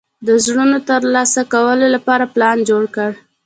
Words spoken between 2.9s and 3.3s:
کړ.